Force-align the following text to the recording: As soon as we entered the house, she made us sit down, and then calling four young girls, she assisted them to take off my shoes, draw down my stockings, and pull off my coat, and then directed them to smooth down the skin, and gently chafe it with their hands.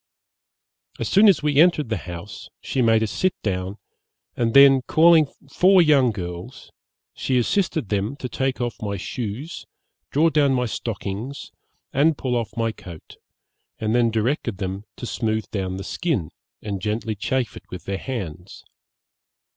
As 0.99 1.07
soon 1.09 1.29
as 1.29 1.43
we 1.43 1.57
entered 1.57 1.89
the 1.89 1.97
house, 2.09 2.49
she 2.59 2.81
made 2.81 3.03
us 3.03 3.11
sit 3.11 3.35
down, 3.43 3.77
and 4.35 4.55
then 4.55 4.81
calling 4.87 5.27
four 5.53 5.79
young 5.79 6.09
girls, 6.09 6.71
she 7.13 7.37
assisted 7.37 7.89
them 7.89 8.15
to 8.15 8.27
take 8.27 8.59
off 8.59 8.81
my 8.81 8.97
shoes, 8.97 9.63
draw 10.09 10.31
down 10.31 10.55
my 10.55 10.65
stockings, 10.65 11.51
and 11.93 12.17
pull 12.17 12.35
off 12.35 12.57
my 12.57 12.71
coat, 12.71 13.17
and 13.77 13.93
then 13.93 14.09
directed 14.09 14.57
them 14.57 14.85
to 14.95 15.05
smooth 15.05 15.45
down 15.51 15.77
the 15.77 15.83
skin, 15.83 16.31
and 16.63 16.81
gently 16.81 17.13
chafe 17.13 17.55
it 17.55 17.69
with 17.69 17.83
their 17.85 17.99
hands. 17.99 18.63